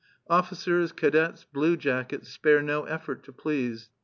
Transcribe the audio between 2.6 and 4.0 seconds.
no effort to please.